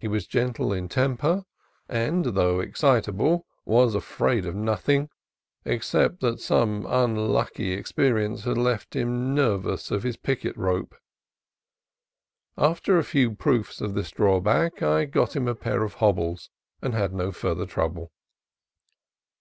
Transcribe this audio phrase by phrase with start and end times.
[0.00, 1.44] He was gentle in temper,
[1.88, 5.08] and, though ex citable, was afraid of nothing,
[5.64, 10.96] except that some unlucky experience had left him nervous of his picket rope.
[12.58, 16.50] After a few proofs of this drawback I got him a pair of hobbles,
[16.82, 18.10] and had no further trouble.